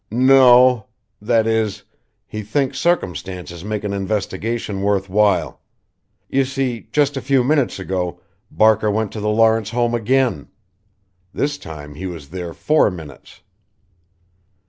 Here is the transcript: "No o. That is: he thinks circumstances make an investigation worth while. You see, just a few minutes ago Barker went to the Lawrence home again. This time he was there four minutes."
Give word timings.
"No 0.09 0.43
o. 0.53 0.85
That 1.21 1.45
is: 1.45 1.83
he 2.25 2.41
thinks 2.41 2.79
circumstances 2.79 3.63
make 3.63 3.83
an 3.83 3.93
investigation 3.93 4.81
worth 4.81 5.09
while. 5.09 5.61
You 6.27 6.43
see, 6.43 6.87
just 6.91 7.17
a 7.17 7.21
few 7.21 7.43
minutes 7.43 7.77
ago 7.77 8.19
Barker 8.49 8.89
went 8.89 9.11
to 9.11 9.19
the 9.19 9.29
Lawrence 9.29 9.69
home 9.69 9.93
again. 9.93 10.47
This 11.35 11.59
time 11.59 11.93
he 11.93 12.07
was 12.07 12.29
there 12.31 12.55
four 12.55 12.89
minutes." 12.89 13.41